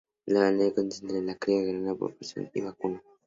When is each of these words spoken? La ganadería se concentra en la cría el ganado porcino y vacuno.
La 0.25 0.39
ganadería 0.39 0.69
se 0.69 0.73
concentra 0.73 1.17
en 1.19 1.27
la 1.27 1.35
cría 1.35 1.59
el 1.61 1.73
ganado 1.73 1.95
porcino 1.99 2.49
y 2.55 2.61
vacuno. 2.61 3.03